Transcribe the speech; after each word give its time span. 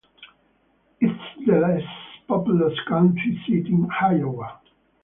It 0.99 1.11
is 1.11 1.45
the 1.45 1.59
least 1.59 1.87
populous 2.27 2.73
County 2.87 3.39
Seat 3.45 3.67
in 3.67 3.87
Iowa. 4.01 4.59